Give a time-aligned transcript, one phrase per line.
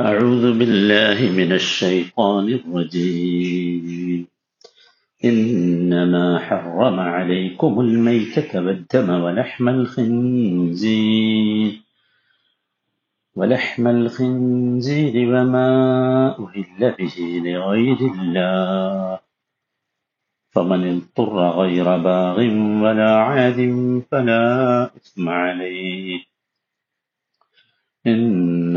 [0.00, 4.26] أعوذ بالله من الشيطان الرجيم.
[5.24, 11.72] إنما حرم عليكم الميتة والدم ولحم الخنزير.
[13.34, 15.68] ولحم الخنزير وما
[16.38, 19.18] أهل به لغير الله.
[20.50, 22.38] فمن اضطر غير باغ
[22.84, 23.60] ولا عاد
[24.10, 26.24] فلا إثم عليه.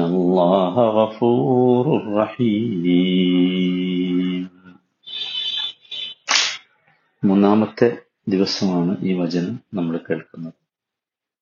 [0.00, 1.84] الله غفور
[2.14, 2.84] رحيم
[7.22, 7.88] മൂന്നാമത്തെ
[8.32, 10.58] ദിവസമാണ് ഈ വചനം നമ്മൾ കേൾക്കുന്നത്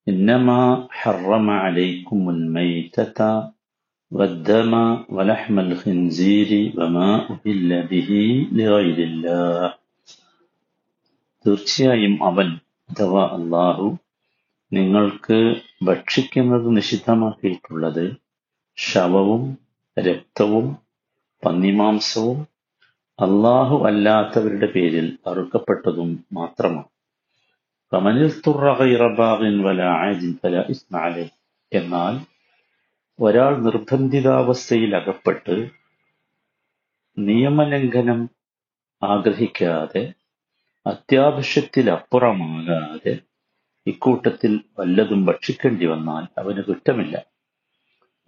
[0.07, 3.19] إنما حرم عليكم الميتة
[4.13, 4.73] والدم
[5.09, 8.11] ولحم الخنزير وما أهل به
[8.53, 9.63] لغير الله
[11.45, 12.49] തീർച്ചയായും അവൻ
[12.89, 13.87] അഥവാ അള്ളാഹു
[14.73, 15.39] നിങ്ങൾക്ക്
[15.85, 18.05] ഭക്ഷിക്കുന്നത് നിഷിദ്ധമാക്കിയിട്ടുള്ളത്
[18.78, 19.58] ശവവും
[19.98, 20.78] രക്തവും
[21.46, 22.48] പന്നിമാംസവും
[23.20, 26.90] അള്ളാഹു അല്ലാത്തവരുടെ പേരിൽ അറുക്കപ്പെട്ടതും മാത്രമാണ്.
[31.72, 32.20] എന്നാൽ
[33.20, 35.72] ഒരാൾ നിർബന്ധിതാവസ്ഥയിൽ അകപ്പെട്ട്
[37.18, 38.30] നിയമലംഘനം
[39.02, 40.14] ആഗ്രഹിക്കാതെ
[40.86, 43.20] അത്യാവശ്യത്തിലപ്പുറമാകാതെ
[43.88, 47.37] ഇക്കൂട്ടത്തിൽ വല്ലതും ഭക്ഷിക്കേണ്ടി വന്നാൽ അവന് കുറ്റമില്ല.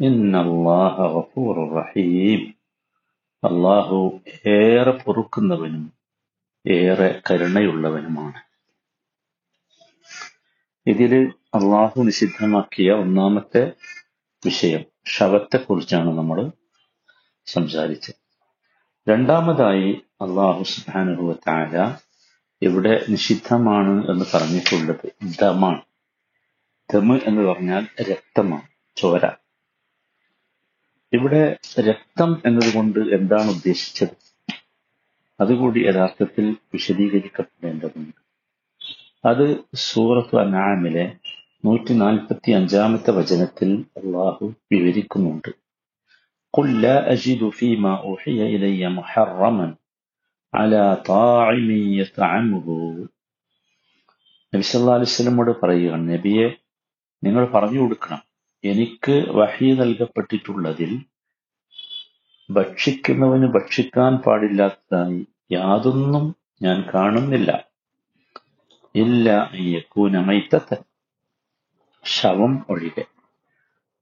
[0.01, 2.53] ഇന്നല്ലാഹ ഗഫൂറുർ റഹീം.
[3.43, 5.93] അള്ളാഹു ഏറെ പൊറുക്കുന്നവനും
[6.67, 8.41] ഏറെ കരുണയുള്ളവനുമാണ്.
[10.87, 13.71] ഇതിൽ അള്ളാഹു നിഷിദ്ധമാക്കിയ ഒന്നാമത്തെ
[14.45, 16.51] വിഷയം ശവത്തെക്കുറിച്ചാണ് നമ്മൾ
[17.45, 18.15] സംസാരിച്ചത്.
[19.09, 21.97] രണ്ടാമതായി അള്ളാഹു സുബാനുഭവ താര
[22.61, 25.81] ഇവിടെ നിഷിദ്ധമാണ് എന്ന് പറഞ്ഞിട്ടുള്ളത് ദമാണ്.
[26.93, 29.38] ദമ് എന്ന് പറഞ്ഞാൽ രക്തമാണ് ചോര.
[31.12, 31.42] ഇവിടെ
[31.88, 34.14] രക്തം എന്നതുകൊണ്ട് എന്താണ് ഉദ്ദേശിച്ചത്
[35.40, 38.18] അതുകൂടി യഥാർത്ഥത്തിൽ വിശദീകരിക്കപ്പെടേണ്ടതുണ്ട്
[39.24, 39.46] അത്
[39.84, 41.04] സൂറത്ത് അനാമിലെ
[41.64, 45.52] നൂറ്റി നാൽപ്പത്തി അഞ്ചാമത്തെ വചനത്തിൽ അള്ളാഹു വിവരിക്കുന്നുണ്ട്
[46.54, 49.68] قل لا أجد فيما أوحي إلي محرما
[50.52, 52.66] على طاعم يطعمه
[54.52, 56.46] നബി സല്ലല്ലാഹു അലൈഹി വസല്ലമയോട് പറയുകയാണ് നബിയെ
[57.22, 58.20] നിങ്ങൾ പറഞ്ഞു കൊടുക്കണം
[58.63, 61.01] എനിക്ക് വഹി നൽകപ്പെട്ടിട്ടുള്ളതിൽ
[62.51, 67.67] ഭക്ഷിക്കുന്നവന് ഭക്ഷിക്കാൻ പാടില്ലാത്തതായി യാതൊന്നും ഞാൻ കാണുന്നില്ല.
[68.95, 70.75] ഇല്ല യക്കൂനമൈത്തത്തൻ
[72.05, 73.05] ശവം ഒഴികെ.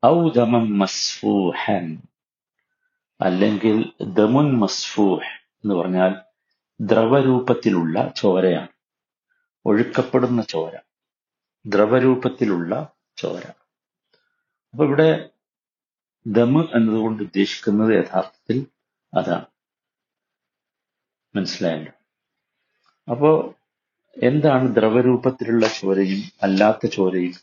[0.06, 2.02] ഔദമം മസ്ഫൂഹൻ.
[3.22, 5.26] അല്ലെങ്കിൽ ദമുൻ മസ്ഫൂഹ്
[5.64, 6.16] എന്ന് പറഞ്ഞാൽ
[6.82, 8.68] ദ്രവരൂപത്തിലുള്ള ചോരയാണ്.
[9.66, 10.78] ഒഴുക്കപ്പെടുന്ന ചോര.
[11.66, 12.88] ദ്രവരൂപത്തിലുള്ള
[13.18, 13.67] ചോര.
[14.72, 15.30] അപ്പൊ ഇവിടെ
[16.28, 18.68] ദമ് എന്നതുകൊണ്ട് ഉദ്ദേശിക്കുന്നത് യഥാർത്ഥത്തിൽ
[19.14, 19.46] അതാണ്.
[21.36, 21.94] മനസ്സിലായല്ലോ?
[23.12, 23.56] അപ്പോ
[24.24, 27.34] എന്താണ് ദ്രവരൂപത്തിലുള്ള ചോരയും അല്ലാത്ത ചോരയും?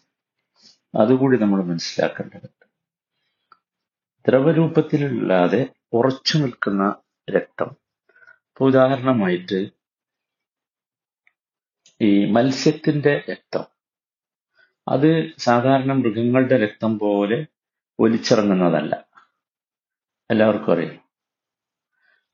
[1.01, 2.67] അതുകൂടി നമ്മൾ മനസ്സിലാക്കേണ്ടതുണ്ട്.
[4.29, 6.97] ദ്രവരൂപത്തിലല്ലാതെ ഉറച്ചു നിൽക്കുന്ന
[7.31, 7.67] രക്തം.
[8.31, 9.71] ഇപ്പൊ ഉദാഹരണമായിട്ട്
[12.01, 13.74] ഈ മത്സ്യത്തിന്റെ രക്തം.
[14.89, 17.47] അത് സാധാരണ മൃഗങ്ങളുടെ രക്തം പോലെ
[17.99, 19.05] ഒലിച്ചിറങ്ങുന്നതല്ല.
[20.31, 20.99] എല്ലാവർക്കും അറിയാം.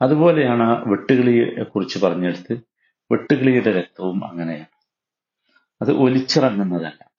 [0.02, 2.52] അതുപോലെയാണ് ആ വെട്ടുകിളിയെ കുറിച്ച് പറഞ്ഞെടുത്ത്
[3.12, 4.66] വെട്ടുകിളിയുടെ രക്തവും അങ്ങനെയാണ്.
[5.82, 7.10] അത് ഒലിച്ചിറങ്ങുന്നതല്ല.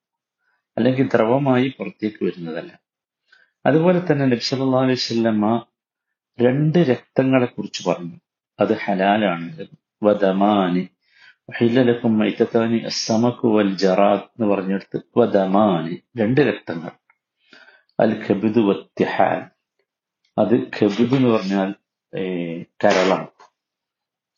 [0.78, 2.80] അല്ലെങ്കിൽ ദ്രവമായി പുറത്തേക്ക് വരുന്നതല്ല.
[3.66, 5.60] അതുപോലെ തന്നെ നബ്സല്ലാ അലൈഹി
[6.46, 8.16] രണ്ട് രക്തങ്ങളെ കുറിച്ച് പറഞ്ഞു.
[8.60, 9.66] അത് ഹലാലാണ്
[10.04, 10.90] വദമാനി
[11.58, 16.92] ഹില്ലലക്കും മൈത്തത്താനി അസമക്കു വൽ ജറാത്ത് എന്ന് പറഞ്ഞെടുത്ത് വദമാനി രണ്ട് രക്തങ്ങൾ.
[18.00, 19.50] അൽ ഖബിദ് വത്യഹാൻ
[20.38, 21.74] അത് ഖബിദ് എന്ന് പറഞ്ഞാൽ
[22.84, 23.28] കരളാണ്.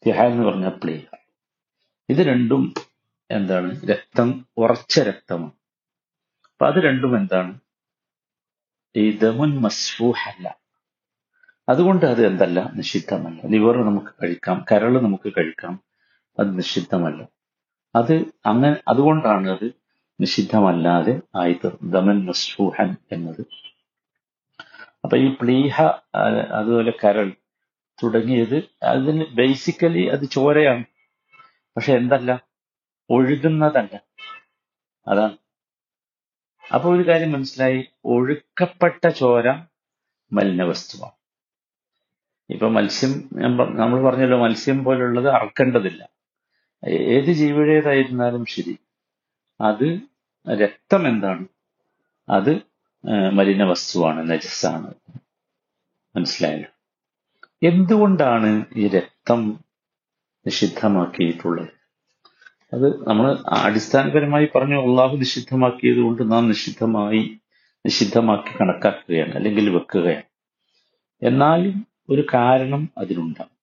[0.06, 1.16] തിഹാൻ എന്ന് പറഞ്ഞാൽ പ്ലേഹ
[2.10, 2.74] ഇത് രണ്ടും
[3.32, 3.82] എന്താണ്?
[3.86, 5.52] രക്തം ഉറച്ച രക്തമാണ്.
[6.46, 7.60] അപ്പൊ അത് രണ്ടും എന്താണ്?
[8.96, 10.58] ഈ ദമുൻ മസ്ഫൂഹല്ല.
[11.70, 12.72] അതുകൊണ്ട് അത് എന്തല്ല?
[12.76, 13.42] നിഷിദ്ധമല്ല.
[13.48, 15.93] ലിവർ നമുക്ക് കഴിക്കാം കരൾ നമുക്ക് കഴിക്കാം.
[16.40, 17.28] അത് നിഷിദ്ധമല്ല.
[17.96, 18.14] അത്
[18.46, 19.72] അങ്ങനെ അതുകൊണ്ടാണ് അത്
[20.22, 23.46] നിഷിദ്ധമല്ലാതെ ആയി ദമൻ മസ്ഫൂഹൻ എന്നത്.
[25.04, 25.82] അപ്പൊ ഈ പ്ലീഹ
[26.52, 27.32] അതുപോലെ കരൾ
[28.04, 30.84] തുടങ്ങിയത് അതിന് ബേസിക്കലി അത് ചോരയാണ്.
[31.78, 32.44] പക്ഷെ എന്തല്ല?
[33.10, 34.00] ഒഴുകുന്നതല്ല.
[35.08, 35.38] അതാണ്.
[36.74, 37.88] അപ്പൊ ഒരു കാര്യം മനസ്സിലായി.
[38.06, 39.50] ഒഴുക്കപ്പെട്ട ചോര
[40.34, 41.12] മലിനവസ്തുവാണ്.
[42.50, 43.30] ഇപ്പൊ മത്സ്യം
[43.72, 46.10] നമ്മൾ പറഞ്ഞല്ലോ മത്സ്യം പോലുള്ളത് അറക്കേണ്ടതില്ല
[46.88, 48.78] ഏത് ജീവിയുടേതായിരുന്നാലും ശരി.
[49.62, 50.00] അത്
[50.48, 51.46] രക്തം എന്താണ്?
[52.30, 52.62] അത്
[53.34, 54.94] മലിന വസ്തുവാണ് നജസ്സാണ്.
[56.16, 56.70] മനസ്സിലായല്ലോ
[57.68, 59.62] എന്തുകൊണ്ടാണ് ഈ രക്തം
[60.46, 61.68] നിഷിദ്ധമാക്കിയിട്ടുള്ളത്?
[62.74, 67.40] അത് നമ്മൾ അടിസ്ഥാനപരമായി പറഞ്ഞു അള്ളാഹു നിഷിദ്ധമാക്കിയത് കൊണ്ട് നാം നിഷിദ്ധമായി
[67.86, 70.24] നിഷിദ്ധമാക്കി കണക്കാക്കുകയാണ് അല്ലെങ്കിൽ വെക്കുകയാണ്.
[71.22, 73.58] എന്നാലും ഒരു കാരണം അതിനുണ്ടാകും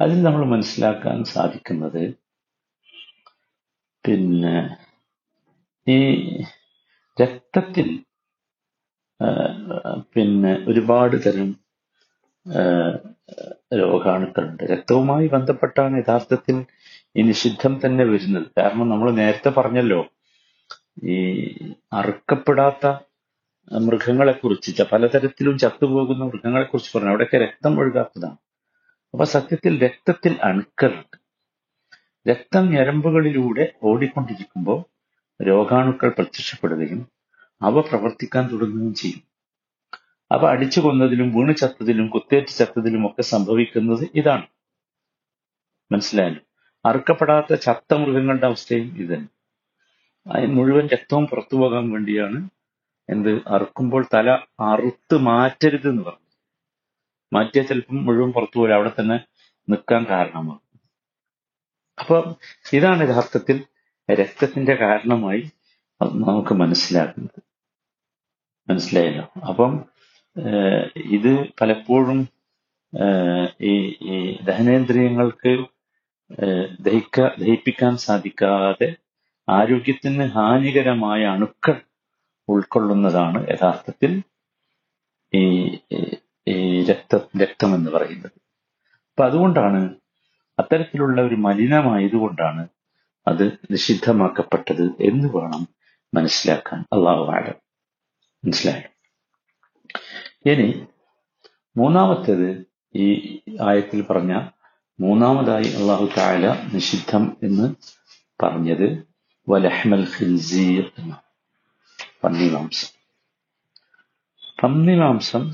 [0.00, 2.19] അതിൽ നമ്മൾ മനസ്സിലാക്കാൻ സാധിക്കുന്നത്
[4.04, 4.56] പിന്നെ
[5.86, 5.98] ഈ
[7.22, 7.88] രക്തത്തിൽ
[10.14, 11.48] പിന്നെ ഒരുപാട് തരം
[13.80, 14.62] രോഗാണുക്കളുണ്ട്.
[14.72, 16.56] രക്തവുമായി ബന്ധപ്പെട്ടാണ് യഥാർത്ഥത്തിൽ
[17.16, 18.46] ഈ നിഷിദ്ധം തന്നെ വരുന്നത്.
[18.58, 20.00] കാരണം നമ്മൾ നേരത്തെ പറഞ്ഞല്ലോ
[21.04, 21.18] ഈ
[21.92, 22.86] അറുക്കപ്പെടാത്ത
[23.86, 27.10] മൃഗങ്ങളെ കുറിച്ച് പലതരത്തിലും ചത്തുപോകുന്ന മൃഗങ്ങളെ കുറിച്ച് പറഞ്ഞു.
[27.12, 28.38] അവിടെയൊക്കെ രക്തം ഒഴുകാത്തതാണ്.
[29.14, 31.16] അപ്പൊ സത്യത്തിൽ രക്തത്തിൽ അണുക്കളുണ്ട്.
[32.28, 34.84] രക്തം ഞരമ്പുകളിലൂടെ ഓടിക്കൊണ്ടിരിക്കുമ്പോൾ
[35.44, 37.08] രോഗാണുക്കൾ പ്രത്യക്ഷപ്പെടുകയും
[37.62, 39.22] അവ പ്രവർത്തിക്കാൻ തുടങ്ങുകയും ചെയ്യും.
[40.32, 44.46] അവ അടിച്ചു കൊന്നതിലും വീണ് ചത്തതിലും കുത്തേറ്റ് ചത്തതിലും ഒക്കെ സംഭവിക്കുന്നത് ഇതാണ്.
[45.92, 46.42] മനസ്സിലായല്ലോ?
[46.88, 49.28] അറുക്കപ്പെടാത്ത ചത്ത മൃഗങ്ങളുടെ അവസ്ഥയും ഇതന്നെ.
[50.46, 52.48] മുഴുവൻ രക്തവും പുറത്തു പോകാൻ വേണ്ടിയാണ്
[53.10, 53.40] എന്ത്?
[53.48, 54.30] അറുക്കുമ്പോൾ തല
[54.60, 56.28] അറുത്ത് മാറ്റരുത് എന്ന് പറഞ്ഞു.
[57.32, 59.20] മാറ്റിയാൽ ചിലപ്പം മുഴുവൻ പുറത്തു പോലെ അവിടെ തന്നെ
[59.68, 60.69] നിൽക്കാൻ കാരണമാകും.
[62.00, 62.34] അപ്പൊ
[62.72, 63.64] ഇതാണ് യഥാർത്ഥത്തിൽ
[64.10, 65.50] രക്തത്തിന്റെ കാരണമായി
[66.02, 67.40] നമുക്ക് മനസ്സിലാക്കുന്നത്.
[68.70, 69.32] മനസ്സിലായല്ലോ?
[69.48, 69.84] അപ്പം
[70.96, 72.28] ഇത് പലപ്പോഴും
[73.60, 75.52] ഈ ഈ ദഹനേന്ദ്രിയങ്ങൾക്ക്
[76.80, 78.94] ദഹിക്ക ദഹിപ്പിക്കാൻ സാധിക്കാതെ
[79.48, 81.80] ആരോഗ്യത്തിന് ഹാനികരമായ അണുക്കൾ
[82.48, 84.22] ഉൾക്കൊള്ളുന്നതാണ് യഥാർത്ഥത്തിൽ
[85.34, 88.32] ഈ രക്ത രക്തം എന്ന് പറയുന്നത്.
[89.10, 89.99] അപ്പൊ അതുകൊണ്ടാണ്
[90.60, 92.68] അത്തരത്തിലുള്ള ഒരു മലിനമായതുകൊണ്ടാണ്
[93.28, 95.68] അത് നിഷിദ്ധമാക്കപ്പെട്ടത് എന്ന് വേണം
[96.14, 96.80] മനസ്സിലാക്കാൻ.
[96.80, 97.54] അള്ളാഹു ആലം
[98.44, 98.90] മനസ്സിലായോ?
[100.50, 100.86] ഇനി
[101.76, 104.48] മൂന്നാമത്തേത് ഈ ആയത്തിൽ പറഞ്ഞ
[105.00, 107.74] മൂന്നാമതായി അള്ളാഹു താല നിഷിദ്ധം എന്ന്
[108.42, 109.06] പറഞ്ഞത്
[109.48, 111.20] വലഹ്മൽ ഖിൻസീർ എന്ന
[112.24, 113.00] പന്നിമാംസം.
[114.62, 115.50] പന്നിമാംസം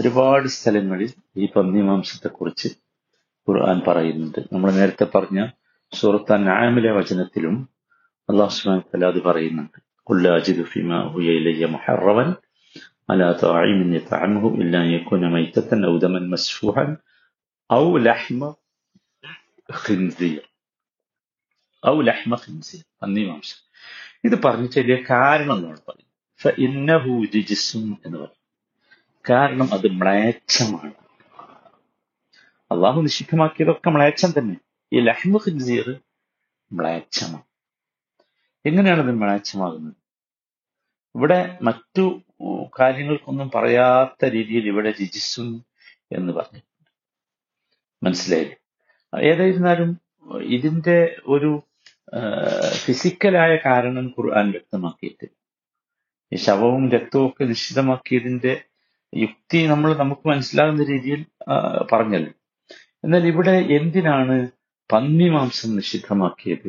[0.00, 2.68] ഒരുപാട് സ്ഥലങ്ങളിൽ ഈ പന്നിമാംസത്തെക്കുറിച്ച്
[3.48, 5.40] ഖുർആൻ പറയുന്നത് നമ്മൾ നേരത്തെ പറഞ്ഞ
[5.92, 7.54] സൂറത്ത് അൻആമിലെ വചനത്തിലും
[8.28, 10.26] അള്ളാഹു സുബ്ഹാനഹു വതആല അത് പറയുന്നുണ്ട് ഖുൽ
[10.72, 12.28] ഫീമാ ഹുയ ഇലയ്യ മുഹറമൻ
[13.12, 16.90] അലാ താഇമിൻ യതഅമുഹു ഇല്ലാ യകുന മൈതതൻ ഔ ദമൻ മസ്ഫൂഹൻ
[17.70, 18.42] ഔ ലഹ്മ
[19.80, 20.36] ഖിൻസിർ
[21.82, 23.58] ഔ ലഹ്മ ഖിൻസിർ എന്നീ മാംസം
[24.26, 26.06] ഇത് പറഞ്ഞു ചെറിയ കാരണം നമ്മൾ പറയും
[26.40, 28.36] ഫഇന്നഹു ജിസ്സും എന്ന് പറയും
[29.24, 30.92] കാരണം അത് മ്ലേച്ഛമാണ്
[32.70, 34.56] അള്ളാഹു നിഷിദ്ധമാക്കിയതൊക്കെ മ്ലേച്ഛം തന്നെ.
[34.92, 35.86] ഈ ലഹ്മു ഖിൻസീർ
[36.72, 37.46] മ്ലേച്ഛമാണ്
[38.66, 39.94] എങ്ങനെയാണ് ഇത് മ്ലേച്ഛമാകുന്നത്
[41.14, 42.04] ഇവിടെ മറ്റു
[42.80, 45.48] കാര്യങ്ങൾക്കൊന്നും പറയാത്ത രീതിയിൽ ഇവിടെ രിജിസും
[46.12, 46.60] എന്ന് പറഞ്ഞു.
[48.02, 48.56] മനസ്സിലായില്ലേ?
[49.30, 49.90] ഏതായിരുന്നാലും
[50.56, 51.62] ഇതിന്റെ ഒരു
[52.84, 55.26] ഫിസിക്കലായ കാരണം ഖുർആൻ വ്യക്തമാക്കിയിട്ട്.
[56.32, 58.54] ഈ ശവവും രക്തവും ഒക്കെ നിശ്ചിതമാക്കിയതിന്റെ
[59.14, 61.24] യുക്തി നമ്മൾ നമുക്ക് മനസ്സിലാകുന്ന രീതിയിൽ
[61.92, 62.32] പറഞ്ഞല്ലോ.
[63.04, 64.48] എന്നാൽ ഇവിടെ എന്തിനാണ്
[64.92, 66.68] പന്നിമാംസം നിഷിദ്ധമാക്കിയത്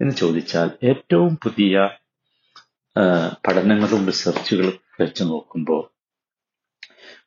[0.00, 1.90] എന്ന് ചോദിച്ചാൽ ഏറ്റവും പുതിയ
[3.46, 5.90] പഠനങ്ങളും റിസർച്ചുകളും വെച്ച് നോക്കുമ്പോൾ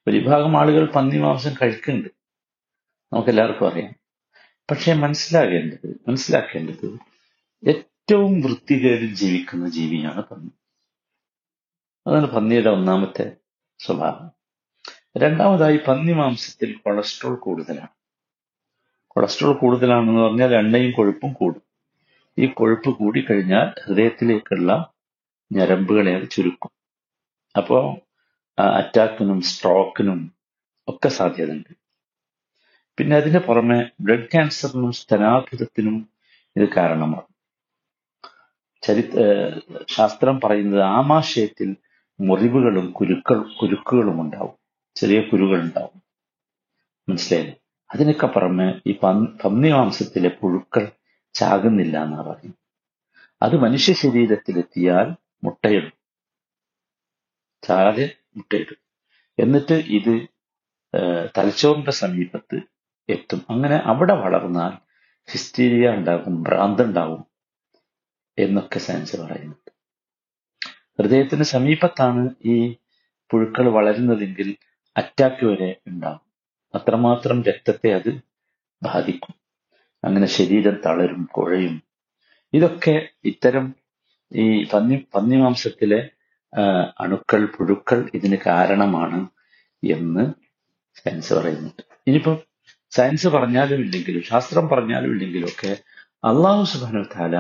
[0.08, 2.10] ഒരു വിഭാഗം ആളുകൾ പന്നിമാംസം കഴിക്കുന്നുണ്ട്.
[3.14, 3.94] നമുക്കെല്ലാവർക്കും അറിയാം.
[4.72, 7.00] പക്ഷെ മനസ്സിലാകേണ്ടത് മനസ്സിലാക്കേണ്ടത്
[7.68, 10.52] ഏറ്റവും വൃത്തികേടിൽ ജീവിക്കുന്ന ജീവിയാണ് പന്നി.
[12.08, 13.32] അതാണ് പന്നിയുടെ ഒന്നാമത്തെ
[13.80, 14.32] സ്വഭാവം.
[15.18, 18.01] രണ്ടാമതായി പന്നി മാംസത്തിൽ കൊളസ്ട്രോൾ കൂടുതലാണ്.
[19.14, 21.64] കൊളസ്ട്രോൾ കൂടുതലാണെന്ന് പറഞ്ഞാൽ എണ്ണയും കൊഴുപ്പും കൂടും.
[22.40, 24.94] ഈ കൊഴുപ്പ് കൂടിക്കഴിഞ്ഞാൽ ഹൃദയത്തിലേക്കുള്ള
[25.52, 26.72] ഞരമ്പുകളെ അത് ചുരുക്കും.
[27.58, 27.78] അപ്പോ
[28.60, 30.36] ആ, അറ്റാക്കിനും സ്ട്രോക്കിനും
[30.88, 31.74] ഒക്കെ സാധ്യതയുണ്ട്.
[32.98, 36.10] പിന്നെ അതിന് പുറമെ ബ്ലഡ് ക്യാൻസറിനും സ്ഥനാഭിതത്തിനും
[36.56, 37.28] ഇത് കാരണമാണ്
[38.84, 39.04] ചരി
[39.90, 41.76] ശാസ്ത്രം പറയുന്നത് ആമാശയത്തിൽ
[42.20, 44.56] മുറിവുകളും കുരുക്കൾ കുരുക്കുകളും ഉണ്ടാവും
[44.96, 45.98] ചെറിയ കുരുകൾ ഉണ്ടാവും
[47.10, 47.61] മനസ്സിലായില്ലേ?
[47.94, 50.92] അതിനൊക്കെ പുറമെ ഈ പന്നി പന്നിമാംസത്തിലെ പുഴുക്കൾ
[51.34, 52.60] ചാകുന്നില്ല എന്നാണ് പറയുന്നത്.
[53.42, 55.94] അത് മനുഷ്യ ശരീരത്തിലെത്തിയാൽ മുട്ടയിടും.
[57.64, 58.78] ചാകെ മുട്ടയിടും.
[59.40, 60.28] എന്നിട്ട് ഇത്
[61.38, 62.62] തലച്ചോറിന്റെ സമീപത്ത്
[63.10, 63.46] എത്തും.
[63.50, 64.74] അങ്ങനെ അവിടെ വളർന്നാൽ
[65.32, 67.26] ഹിസ്റ്റീരിയ ഉണ്ടാകും ഭ്രാന്തുണ്ടാവും
[68.38, 69.72] എന്നൊക്കെ സയൻസ് പറയുന്നുണ്ട്.
[71.00, 72.76] ഹൃദയത്തിന് സമീപത്താണ് ഈ
[73.30, 74.56] പുഴുക്കൾ വളരുന്നതെങ്കിൽ
[74.98, 76.31] അറ്റാക്ക് വരെ ഉണ്ടാകും.
[76.76, 78.12] അത്രമാത്രം രക്തത്തെ അത്
[78.84, 79.36] ബാധിക്കും.
[80.06, 81.84] അങ്ങനെ ശരീരം തളരും കുഴയും.
[82.54, 83.76] ഇതൊക്കെ ഇത്തരം
[84.32, 86.10] ഈ പന്നി പന്നിമാംസത്തിലെ
[87.00, 89.28] അണുക്കൾ പുഴുക്കൾ ഇതിന് കാരണമാണ്
[89.84, 90.34] എന്ന്
[91.00, 91.84] സയൻസ് പറയുന്നുണ്ട്.
[92.08, 92.38] ഇനിയിപ്പം
[92.92, 95.82] സയൻസ് പറഞ്ഞാലും ഇല്ലെങ്കിലും ശാസ്ത്രം പറഞ്ഞാലും ഇല്ലെങ്കിലും ഒക്കെ
[96.24, 97.36] അള്ളാഹു സുബാനു താല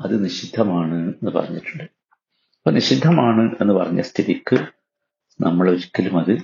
[0.00, 1.84] അത് നിഷിദ്ധമാണ് എന്ന് പറഞ്ഞിട്ടുണ്ട്.
[2.56, 4.58] അപ്പൊ നിഷിദ്ധമാണ് എന്ന് പറഞ്ഞ സ്ഥിതിക്ക്
[5.40, 6.34] നമ്മൾ ഒരിക്കലും അത്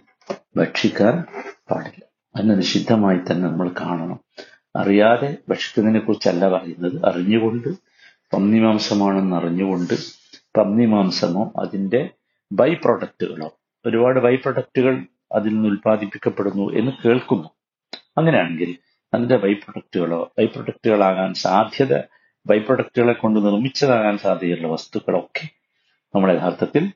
[0.56, 1.24] ഭക്ഷിക്കാൻ
[1.70, 2.13] പാടില്ല.
[2.36, 4.20] അതിനെ നിഷിദ്ധമായി തന്നെ നമ്മൾ കാണണം.
[4.76, 7.06] അറിയാതെ ഭക്ഷിക്കുന്നതിനെ കുറിച്ചല്ല പറയുന്നത്.
[7.06, 7.68] അറിഞ്ഞുകൊണ്ട്
[8.32, 9.94] പന്നിമാംസമാണെന്ന് അറിഞ്ഞുകൊണ്ട്
[10.56, 12.10] പന്നിമാംസമോ അതിന്റെ
[12.52, 17.48] ബൈ പ്രൊഡക്റ്റുകളോ ഒരുപാട് ബൈ പ്രൊഡക്റ്റുകൾ അതിൽ നിന്ന് ഉൽപ്പാദിപ്പിക്കപ്പെടുന്നു എന്ന് കേൾക്കുന്നു.
[18.18, 18.78] അങ്ങനെയാണെങ്കിൽ
[19.14, 21.98] അതിന്റെ ബൈ പ്രൊഡക്റ്റുകളോ ബൈ പ്രൊഡക്റ്റുകളാകാൻ സാധ്യത
[22.46, 25.48] ബൈ പ്രൊഡക്റ്റുകളെ കൊണ്ട് നിർമ്മിച്ചതാകാൻ സാധ്യതയുള്ള വസ്തുക്കളൊക്കെ
[26.14, 26.92] നമ്മൾ യഥാർത്ഥത്തിൽ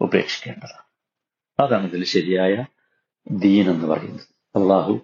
[0.00, 0.88] ഉപേക്ഷിക്കേണ്ടതാണ്.
[1.62, 2.64] അതാണ് ഇതിൽ ശരിയായ
[3.30, 4.58] ദീൻ എന്ന് പറയുന്നത്.
[4.58, 4.98] അള്ളാഹു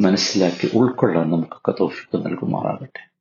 [0.00, 3.17] മനസ്സിലാക്കി ഉൾക്കൊള്ളാൻ നമുക്കൊക്കെ തോഫിക്ക് നൽകുമാറാകട്ടെ.